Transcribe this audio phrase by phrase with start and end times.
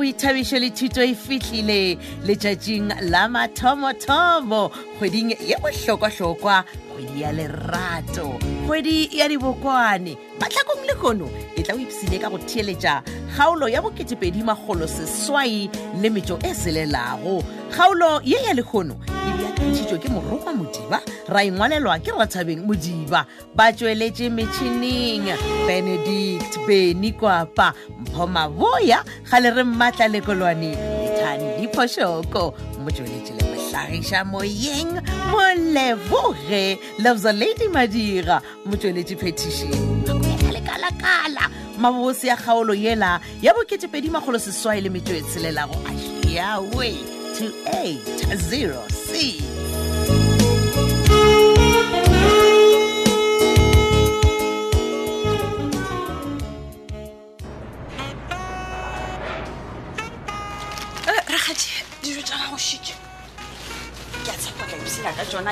[0.00, 1.80] boithabišo le thuto e fitlhile
[2.24, 4.62] letšatšing la mathomothomo
[4.96, 8.28] kgweding ye bohlokwahlokwa kgwedi ya lerato
[8.70, 13.02] kgwedi ya dibokwane matlhakong le kono e tla o ipsile ka go theeletša
[13.34, 15.66] kgaolo ya bo2e0magoloseswai
[16.00, 17.42] le metso e selelago
[17.74, 23.26] kgaolo ye ya lekgono e beakantšhitšwo ke moropa modiba ra ingwalelwa e ke rathabeng modiba
[23.58, 25.26] ba tsweletše metšhining
[25.66, 27.74] benedict beny kwapa
[28.06, 30.78] mphomaboya ga le re mmatla lekolwane
[31.10, 33.49] ithandiphošoko mo tsweletšileng
[33.82, 33.86] i
[34.24, 39.66] Moyeng Moleboge loves a lady Madira Motšweletši phetiši
[40.06, 41.50] makwelalekalakala a
[42.36, 45.74] kgaolo yela ya boketepedimagolo seswai le metšo e tshelelago
[48.92, 49.40] c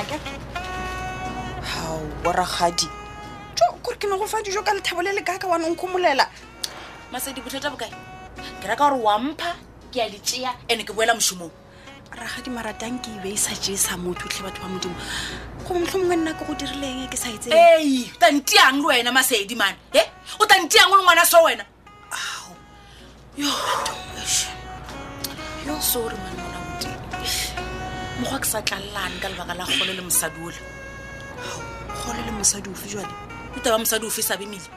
[0.03, 1.63] wena ke
[2.23, 2.85] waragadi
[3.55, 6.25] jo kore ke ne go fa dijo ka lethabo le le kaka wa nongkgomolela
[7.11, 7.91] masadi bothata bokae
[8.63, 9.55] ke reka gore wampha
[9.91, 11.51] ke a ditsea and-e ke boela mosomong
[12.15, 14.95] ragadi maratang ke ebe e sa jesa motho tlhe batho ba modimo
[15.67, 18.87] gobe motlho mongwe nna ke go dirileng e ke sa etse ei o tantiang le
[18.87, 20.01] wena masedi mane e
[20.39, 21.65] o tantiang le ngwana so wena
[23.37, 23.51] yo
[25.67, 26.48] yo sore mane
[28.19, 30.59] mo ke sa tlalelane ka lebaka la gole le mosadi ole
[32.03, 33.13] gole le mosadi ofe jale
[33.55, 34.67] puta mosadi ofe sabe mele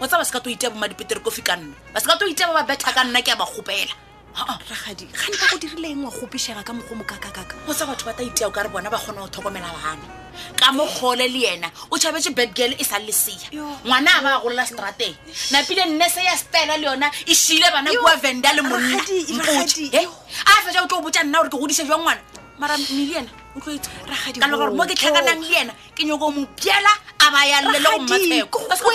[0.00, 2.28] o tsa ba se ka to itea bomadipetere kofi ka nna ba se ka to
[2.28, 3.94] itea ba ba betha ka nna ke a ba gopela
[4.36, 8.12] ragadi gane ba go dirile eng wa gopesega ka mogo mokakakaka o tsa batho ba
[8.12, 9.96] ta itea o ka re bona ba kgona go tlhokomela bana
[10.60, 10.84] ka mo
[11.16, 11.24] le
[11.56, 13.16] ena o tšhabetse bad e sa le
[13.88, 15.16] ngwana a ba a golola strateng
[15.50, 19.00] napile nnese ya stela le yona e šile bana kua venda le monna
[19.56, 22.22] a fetsa o tlo o botsa nna gore ke godise jwa ngwana
[22.60, 23.74] mara mme le ena o gore
[24.76, 28.16] mo ke tlhakanang le ena ke nyoko mo bjela a baya llele go ga
[28.68, 28.86] botse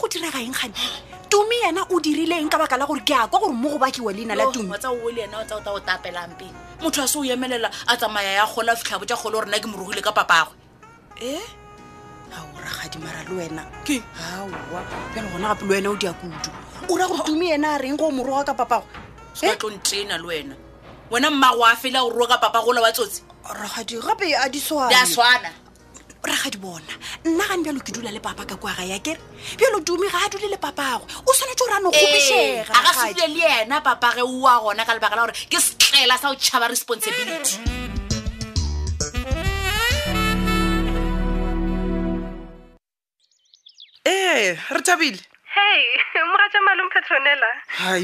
[0.00, 0.74] go direga eng gane
[1.30, 4.12] tumi yena o dirileng ka baka la gore ke a kwa gore mo go bakiwa
[4.12, 6.46] leina la tumiaotapelampe
[6.82, 9.66] motho a se o emelela a tsamaya ya gola fitlha botja gole gore na ke
[9.70, 10.52] morogile ka papagwe
[11.22, 11.44] e eh?
[12.34, 14.82] ao ragadi mara le wena ke aowa
[15.14, 16.50] pjalo gona gape le wena o di a kudu
[16.90, 19.03] o ra gore tumi yena a reng go moroga ka papagwe
[19.42, 19.50] Eh?
[19.50, 20.54] se tlo ntrena le wena
[21.10, 25.04] wena mmagwa fela o rua ka papagola wa tsotsi ragadi gape a di swane a
[25.06, 25.50] swana
[26.22, 26.94] ragadi bona
[27.26, 29.18] nna gane bjalo ke dula le papa ka kwa ga ya kere
[29.58, 32.92] bjalo tumi ga a dule le papagwe o swanetse o rano ee, gopišega a ga
[32.94, 36.36] se dule le yena papage oa gona ka lebaka la gore ke setlela sa go
[36.38, 37.58] tšhaba responsibility
[44.06, 45.20] ee re thabile
[45.58, 45.82] hei
[46.28, 47.50] mogatša malong petronela
[47.82, 48.00] hai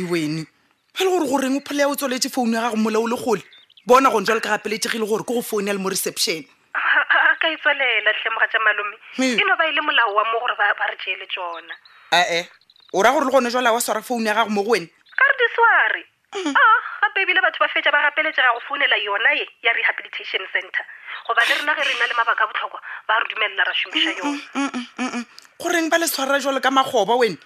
[0.97, 3.17] ga e le gore goreng o phele ya o tsweletse founu ya gago molao le
[3.17, 3.43] gole
[3.87, 7.35] bona gon jwa le ka gapeletegile gore ke go founu ya le mo reception a
[7.39, 10.87] ka etswelela tlhemoga tja malome e no ba e le molao wa mo gore ba
[10.91, 11.75] re jele tsona
[12.13, 12.49] ae
[12.93, 15.25] o raya gore le gone jwala wa swara founu ya gago mo go wene ka
[15.31, 16.01] re disware
[16.43, 16.55] mm.
[16.57, 20.43] a ah, gape ebile batho ba fetsa ba gapeletsega go founela yona e ya rehabilitation
[20.53, 20.85] center
[21.29, 24.13] goba le rena ge re na le mabaka a botlhokwa ba re dumelela ra somiša
[24.19, 25.25] yona
[25.61, 27.39] goreng ba le tshwarera jwalo ka magoba wene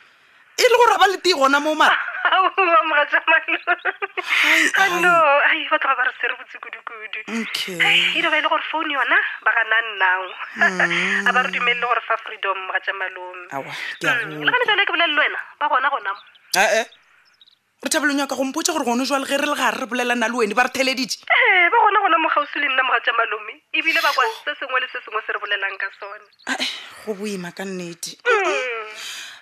[0.57, 3.19] e le gore a ba le tee gona mo maraaoaaaobatho
[5.79, 7.29] ga ba re sere botse kudu-kudu e
[8.23, 11.27] re ba e le gore phone yona ba gana nnang mm.
[11.27, 13.63] a ba re dumelele gore fa freedom mora ja malome mm,
[14.47, 16.21] le gane jalo ke bolelele wena ba gona gonamo
[16.57, 16.87] ee eh, eh.
[17.83, 20.29] re thabelong ya ka gompotsa gore gone jwa le ge re le ga re bolelana
[20.31, 23.01] le wene ba re theleditse ee eh, ba gona gona mo gausi le nna mora
[23.03, 26.27] ja malome ebile ba kwa se sengwe le se sengwe se re bolelang ka sone
[27.07, 28.65] go boima ka nnete mm.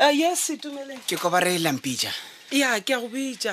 [0.00, 2.08] eh, yes itumele ke koba re lampija
[2.56, 3.52] ya ke a go bija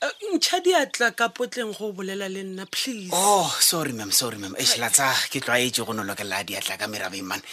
[0.00, 4.10] eh, ntšha di atla ka potleng go bolela le nna please o oh, sorry mam
[4.10, 7.44] sorry mam eshelatsa ke tlo a etse go nolokelela a diatla ka merabo imane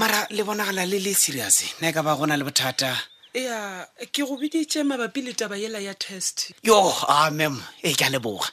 [0.00, 2.96] mara le bonagala le le serius na e ka ba gona le bothata
[3.36, 8.08] ea ke go biditse mabapi le taba yela ya test yo a mam e ke
[8.08, 8.48] a leboga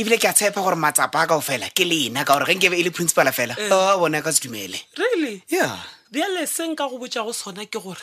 [0.00, 2.76] ebile ke a tshepa gore matsapa a kao fela ke lena ka gore ge nkebe
[2.80, 6.88] e le principala fela a oh, bone ka se dumele really yeah bjale se nka
[6.88, 8.02] go botša go sona ke gore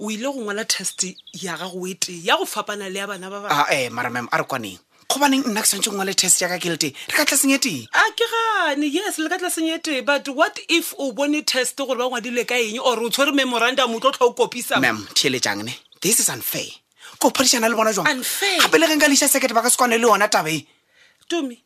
[0.00, 3.28] o ile go ngwala test ya gago e te ya go fapana le ya bana
[3.30, 4.78] ba bae ah, eh, maramam a re kwaneng
[5.08, 7.58] kgobaneng nna ke swantse go ngwale test yaka ke le teng re ka tlaseng e
[7.60, 11.44] teng a ke gane yes le ka tlaseng e teng but what if o bone
[11.44, 15.04] test gore ba ngwadilwe ka eng ore o tshwere memorandum o tlo tlha o kopisamam
[15.14, 16.68] thieletjangne this is unfair
[17.20, 20.00] ko phadišana le bona jwangfa gape le ge nka leisa seket ba ka se kwane
[20.00, 20.64] le yona tabeng
[21.28, 21.60] tomi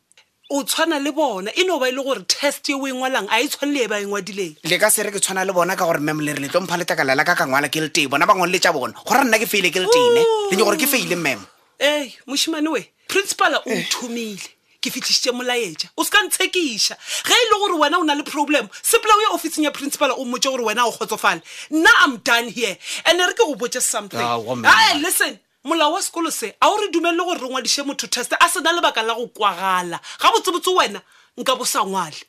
[0.49, 3.27] o tshwana le bona e no ba e le gore test e o e ngwalang
[3.29, 5.51] a e tshwane le e ba e ngwadileng le ka se re ke tshwana le
[5.51, 8.07] bona ka gore mem le re le tlompha letekalela ka ka ngwala ke le te
[8.07, 10.79] bona ba ngwale le tja bona gore nna ke feile ke le tene lenye gore
[10.79, 11.43] ke feile mem
[11.83, 12.79] ee moshimane we
[13.11, 14.47] principala o thomile
[14.79, 16.95] ke fitlhisitse molaetša o se ka ntshekiša
[17.27, 20.15] ge e le gore wena o na le problem sepela o ya officing ya principal
[20.15, 21.43] o mmotse gore wena o kgotsofale
[21.75, 26.31] nna am done here and-e re ke go botse something ah, listen molao wa sekolo
[26.31, 29.27] se a o re dumelele gore re ngwadiše motho test a sena lebaka la go
[29.27, 30.99] kwagala ga botsebotse wena
[31.39, 32.21] nka bo sa ngwale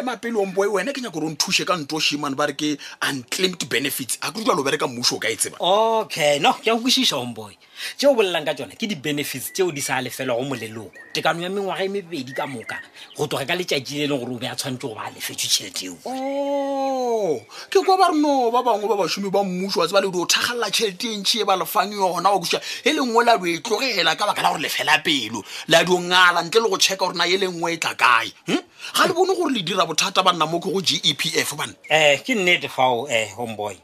[0.00, 3.68] emapele omboi wena ke nyaka gore o nthuse ka nto shimane ba re ke unclaimed
[3.68, 7.52] benefits a kere jalo bereka mmuso o ka e tsebaokay no ke akokesisa omboi
[7.98, 11.84] tšeo bolelang ka tsone ke di-benefits tšeo di sa lefela go moleloko tekano ya mengwaga
[11.84, 12.76] e mebedi ka moka
[13.16, 15.48] go toge ka letšatši le e leng gore o be a tshwanetse go ba lefetswe
[15.48, 17.40] tšheleteo oh,
[17.72, 20.10] ke kwa ba re no ba bangwe ba bašomi ba mmuso wa tse ba le
[20.12, 24.16] dio thagalela tšheleteng e e ba lefang yona wa kusa e lengwe la doe tlogela
[24.16, 25.40] ka baka la gore lefela pelo
[25.72, 28.60] la dio ngala ntle le go check-a gore na e lengwe e tla kae hm?
[28.96, 31.32] ga le bone gore le dira bothata ba nna mo ke go g e p
[31.32, 33.74] f bane eh, um ke nnetefao um eh, homeboy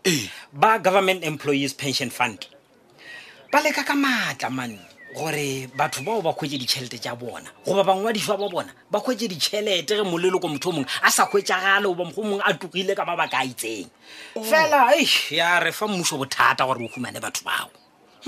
[0.53, 2.53] ba government employees pension fund
[3.57, 4.77] ba leka ka maatla mane
[5.17, 9.97] gore batho bao ba kgwetse ditšhelete tja bona goba bangwadifa ba bona ba kgwetse ditšhelete
[9.97, 13.17] ge moleloko motho o mongwe a sa kgwetšagale goba mogo mongwe a tugile ka ba
[13.17, 13.89] ba ka itseng
[14.37, 14.45] oh.
[14.45, 17.73] fela e ya re fa mmuso bothata gore o humane batho bao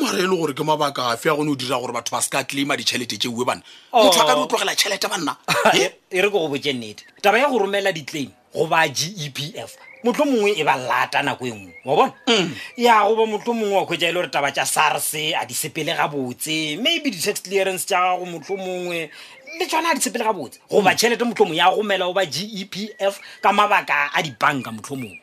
[0.01, 2.31] mare e le gore ke mabaka fe a gone o dira gore batho ba se
[2.33, 3.61] ka tlaima ditšhelete tseuwe bana
[3.93, 4.45] motho a ka di oh.
[4.45, 5.37] o tlogela tšhelete banna
[5.77, 9.29] e re ke go botse nnete taba ya go romela ditlaim go ba g e
[9.29, 12.55] p f motlho mongwe e ba lata nako e nngwe wa bona mm.
[12.77, 15.95] ya goba motlho mongwe wa kgwetsa e le gore taba tsa sars a di sepele
[15.97, 19.11] gabotse maybe di-tax clearance tsa gago motlho mongwe
[19.59, 22.47] le tshwana a di sepele gabotse goba tšhelete motlho mongwe ya gomela o ba g
[22.47, 25.21] e p f ka mabaka a dibanka motlho mongwe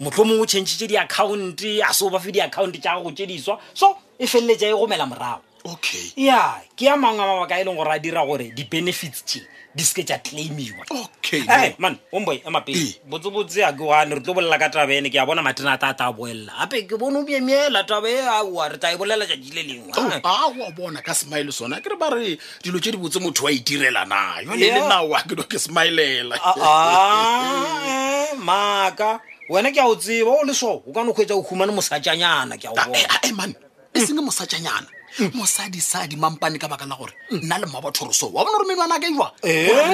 [0.00, 3.26] motlho mongwe o change tse di-accounte a se o ba fe di-accounte tsa gago tse
[3.26, 7.60] diswa so e feleletse e gomela morago okay ya yeah, ke ya mangwe a mabaka
[7.60, 9.40] e leng gore a dira gore di-benefits te
[9.74, 11.76] di seke tsa claimiwa okay hey, no.
[11.78, 12.92] man omboy emape eh.
[13.04, 15.92] botsebotse a ke one re tlo bolela ka tabene ke ya bona matena a ta
[15.92, 19.62] ta boelela gape ke bone o miemeela tabe aa re ta e bolela jadi le
[19.62, 22.96] lengwe oh, ah, a oa bona ka smile sona ke re ba re dilo tse
[22.96, 24.80] di botse motho wa itirela na yone yeah.
[24.82, 30.42] le nawa ke no ke smilela ah, ah, maaka wena ke a o tseba o
[30.48, 32.98] le so o kane go kgwetsa o humane mosatsanyana ke a o bona
[33.28, 33.62] eman eh,
[33.94, 35.32] eh, e senge mosatsanyana Mm.
[35.34, 37.42] mosadisadi mampane ka baka la gore mm.
[37.42, 39.26] nna le mma batho roso wa bone gore menwana ke jwa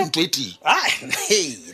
[0.06, 0.30] nto e eh?
[0.30, 0.58] ti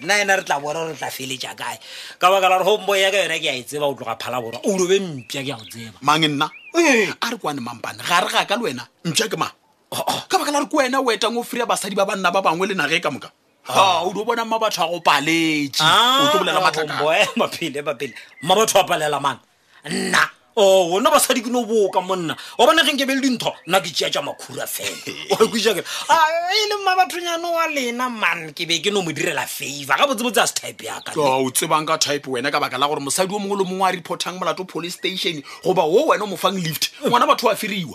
[0.06, 1.76] nna ena re tla bora re tla feletša kae
[2.22, 4.38] ka baka la gore gombo ya ka yone ke a e tseba o tloga phala
[4.40, 6.46] bora o lobe mpia ke ya go tseba mange nna
[6.78, 7.10] eh.
[7.20, 9.50] a re kwane mampane ga re ga ka le wena mpia ke mang
[9.90, 10.22] oh, oh.
[10.30, 12.70] ka baka la gore ke wena o etang o fria basadi ba banna ba bangwe
[12.70, 13.34] le nage ka moka
[13.66, 14.06] ah.
[14.06, 17.82] o di o bona mma batho a go paletse o tlo bolela ah, matlhakaboe mapele
[17.82, 18.14] mapele
[18.46, 19.42] mma batho a palela mang
[19.90, 23.22] nna nah o oh, ona basadi ke no boka monna wa bonageng ke be le
[23.22, 28.66] dintho nna ke tea ja makhura felake e le mma bathonyano wa lena man ke
[28.66, 31.96] be ke no mo direla favor ka botsebotse a se type yaka o tsebang ka
[31.98, 34.94] type wena ka baka la gore mosadi o mongwe le mongwe a reportang molato police
[34.94, 37.94] station goba o wena o mofang lift ngwana batho a firiwa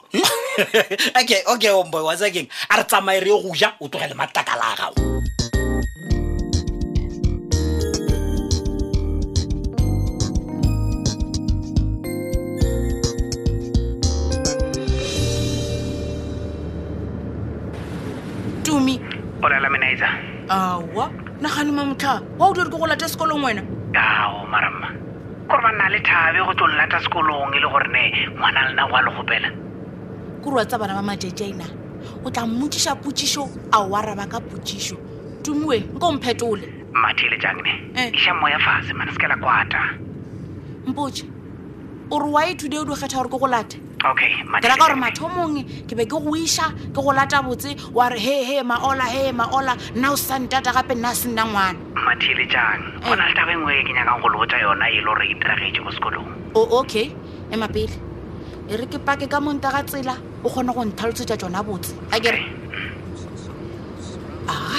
[1.19, 4.15] okay okay omboy oh wa sakeng a re tsamaye re ye goja o tloge le
[4.15, 5.34] matakala a gago
[19.45, 20.07] kopola la menaetsa
[20.49, 20.79] aa
[21.41, 23.61] nagane mamotlha wa o dire ke go lata sekolong wena
[23.93, 24.87] ao maramma
[25.49, 28.83] kore ba nna le thabe go tlo lata sekolong e le gore ne ngwana lena
[28.89, 29.49] go a le gopela
[30.43, 31.63] kore wa tsa bana ba majejaina
[32.25, 34.95] o tla mmotsiša potsišo a o araba ka potsišo
[35.45, 36.63] tumoe nka omphetole
[36.95, 37.71] mmathi le jangne
[38.01, 38.11] e.
[38.17, 39.79] iša moya fase mane se kela kwata
[40.89, 41.23] mpotse
[42.11, 43.77] ore wa ethudi o di kgetha gore ke go late
[44.13, 48.19] ke raka gore mathomong ke be ke go iša ke go lata botse wa re
[48.19, 51.73] he he maola he maola nna o santata gape nna a senna ngwana
[52.05, 53.17] mathile jang go eh.
[53.17, 55.89] na letaba engwe e ke nyakang go lebotsa yona e le gore e diragetse mo
[55.89, 57.09] sekolong o okay
[57.49, 57.95] e mapele
[58.69, 60.13] e re ke pake ka monta ga tsela
[60.45, 62.45] o kgone go nthalotsetsa tsona botse a kere
[64.53, 64.77] ah.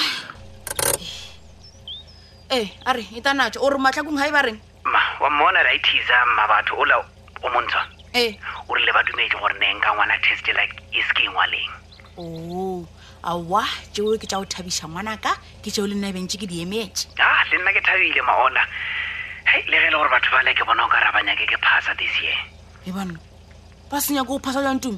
[2.54, 5.62] ee eh, a re e tanatso ore matlhakong ga e ba reng ma wa mmona
[5.66, 7.02] rightisa mma batho ola
[7.42, 8.32] o montshwa Eh.
[8.66, 11.26] o re le badumedi gore ne nka ngwana test like e se e oh, ke
[11.28, 11.72] ngwaleng
[12.16, 12.88] o
[13.20, 17.44] aowa jeo ke tsa go thabisa ngwanaka ke jeo le nnabentse ke di emetse a
[17.52, 18.64] le nna ke thabile maona
[19.52, 21.44] hei le ge e le gore batho ba le ke bona o ka rabanya ke
[21.44, 22.38] ke phasa this year
[22.88, 23.20] e bona
[23.92, 24.96] ba senya ke go phasa jang tumo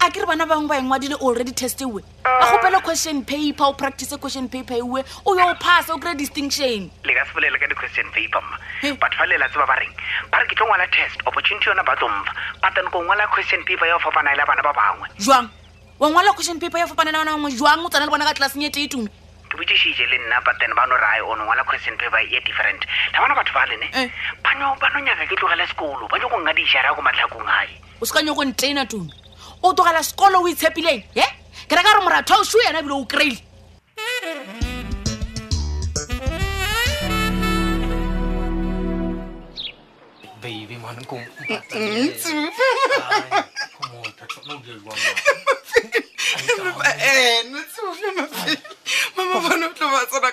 [0.00, 4.14] a ke re bana bangwe ba engwadile already testiwe ba gopele question paper o practice
[4.16, 8.06] question paper ewe o yo o passa o kry-e distinction le ka sebolela ka di-question
[8.14, 8.92] paper mma eh.
[8.94, 9.90] batho ba lela tse ba ba reng
[10.30, 12.30] ba re ke tlo ngwala test opportunity yona ba tsomfa
[12.62, 15.50] patanko ngwala question paper ya o fapana e le bana ba bangwe jang
[15.98, 18.24] wa ngwala question paper ya o fapana le bana bangwe jang o tsana le bona
[18.30, 19.08] ka tlelaseng e teetume
[19.50, 23.18] ke botsešiše le nna butthen ba no rae o nengwala question paper ye different la
[23.18, 24.06] bana batho ba lene eh.
[24.46, 24.54] ba
[24.94, 28.14] no nyaka ke tlogela sekolo ba nyako nga dišhare ya ko matlhakong gae o se
[28.14, 29.10] ka nyako ntena tume
[29.62, 31.24] o togela sekolo o itshepileng e
[31.68, 33.42] ke reka gore moratho o sio yena ebile o kry-ile
[49.16, 50.32] mama bane o tlo ba tsena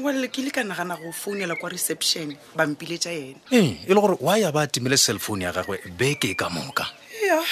[0.00, 3.94] ngwalele ke ile ka nagana go founela kwa reception bampile tša yena ee e le
[4.00, 6.86] gore wa ya ba atimele cellphone ya gagwe beke e ka moka
[7.26, 7.42] ya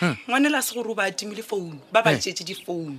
[0.00, 0.16] hmm.
[0.30, 2.98] ngwanela a se gore o ba atimile founu ba ba tšetse difounu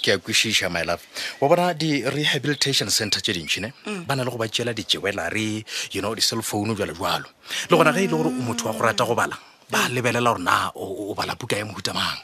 [0.00, 1.02] ke a kwešiša my love
[1.42, 4.04] wa bona di-rehabilitation center tše dintšhine hmm.
[4.06, 7.26] ba na le go ba tšeela ditjewelare you know di-cellphone jalo jalo
[7.66, 9.34] le gona ge e le gore motho wa go rata go bala
[9.70, 9.94] ba hmm.
[9.98, 12.22] lebelela gore na o bala puka ya mohutamang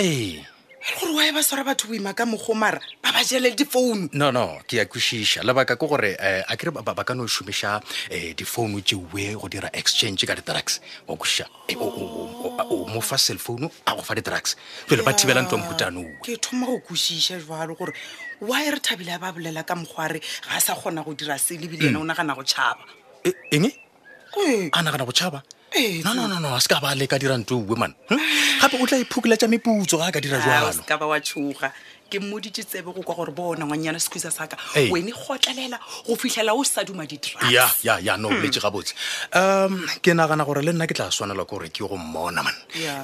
[0.00, 0.40] ee
[0.96, 4.76] gore wae ba swara batho boima ka mogomara ba ba jele difounu no no ke
[4.80, 8.80] ya kwešiša lebaka ke gore um a kere ba ka no o šomiša um difounu
[8.80, 14.02] tseoe go dira exchange ka di-drugs wa kwešiša e, o mo fa cellphone a go
[14.02, 14.56] fa di-drugs
[14.88, 17.92] pele ba thibela ntlo mohutanoo ke thoma go kwešiša jalo gore
[18.40, 22.00] wae re thabile ba bolela ka mogware ga a sa kgona go dira selebile ena
[22.00, 22.82] o nagana go tšhaba
[23.24, 24.70] e, eng e?
[24.72, 25.42] a nagana go tšhaba
[25.74, 27.92] Eh, no no no a se ka ba le ka dira ntho uwe mana
[28.60, 28.82] gape hm?
[28.82, 31.68] o tla iphokela tsa meputso ga a ka dira jalo ka ba wa tshoga
[32.08, 34.56] ke mmoditse tsebe go kwa gore bona ngwanyana sekhwisa saka
[34.88, 35.76] wene gotlelela
[36.08, 37.20] go fitlhela o sa duma di
[37.52, 38.40] ya ya ya no hmm.
[38.40, 38.92] boletse gabotse
[39.36, 42.54] um ke nagana gore le nna ke tla ke gore ke go mmona man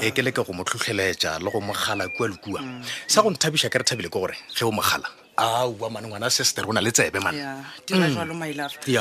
[0.01, 2.81] e ke leke go mo tlhotlheletsa le go mogala kua le kua hmm.
[3.07, 5.05] sa go nthabiša ke re thabile ke gore ge o mogala
[5.37, 7.37] aowa mane ngwana sister o na le tsebe man
[7.85, 8.15] dira hmm.
[8.17, 8.97] jalo my le ge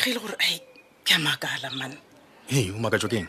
[0.00, 0.36] e le gore
[1.04, 2.00] ke makala mane
[2.50, 3.28] e o maka jo keng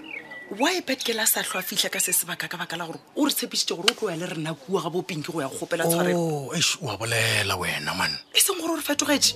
[0.58, 3.32] wa epetkela sa tlho a fitlha ka se sebaka ka baka la gore o re
[3.34, 6.52] tshepišitše gore o tlo ya le rena kua ga bopeng go ya gopela tshwarelo
[6.82, 9.34] wa oh, bolela wena man e seng gore o re fetogetse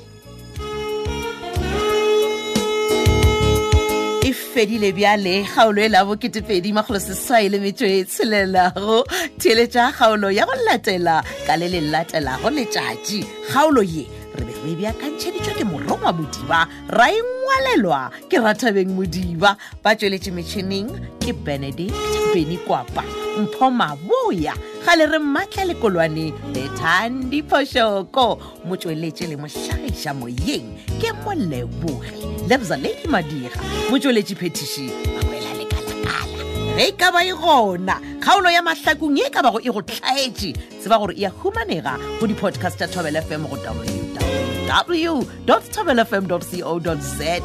[4.21, 9.05] e fedile bjale kgaolo e labo ketepedi magoloseswai le metso e tshelelago
[9.41, 13.19] theletša kgaolo ya go latela ka le le latelago letšatši
[13.53, 14.05] kgaolo ye
[14.67, 16.59] re beakantšheditšwa ke morong wa modiba
[16.91, 20.91] ra ingwalelwa e ke rathabeng modiba ba tsweletše metšhineng
[21.23, 21.95] ke benedict
[22.35, 22.99] benikwapa
[23.39, 24.51] mpho maboya
[24.83, 28.27] ga le re mmatla lekolwane letandiphošoko
[28.67, 30.67] motsweletše le mohlagiša moyeng
[30.99, 32.11] ke moleboge
[32.51, 36.43] lebza ladi madiga motsweletše phetiši bakwela lekalakala
[36.75, 39.79] ge e ka ba e gona kgaolo ya mahlakong ye e ka bago e go
[39.81, 40.51] tlaetše
[40.83, 44.06] tseba gore e ya humanega go di-podcast ya tobel fm go wu
[44.67, 47.35] www.thobelfm.co.za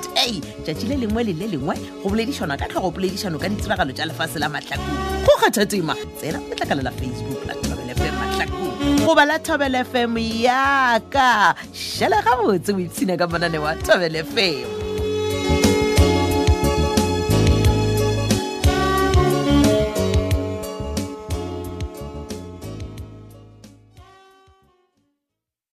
[0.64, 4.48] tšatši le lengwe le le lengwe go boledišana ka tlhagopoledišano ka ditiragalo tša lefase la
[4.50, 8.68] mahlakong go kgatha tema tsena letlakala la facebook la thobelfm mahlakong
[9.06, 10.12] goba la thobelfm
[10.46, 11.54] yaka
[11.94, 14.81] šhele gabotse o ipshina ka monane wa thobelfm